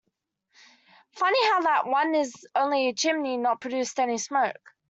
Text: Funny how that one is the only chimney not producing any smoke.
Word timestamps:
Funny 1.11 1.45
how 1.49 1.61
that 1.61 1.85
one 1.85 2.15
is 2.15 2.31
the 2.31 2.49
only 2.55 2.91
chimney 2.93 3.37
not 3.37 3.61
producing 3.61 4.01
any 4.05 4.17
smoke. 4.17 4.73